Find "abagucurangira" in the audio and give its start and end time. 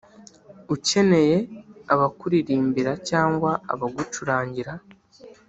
3.73-4.73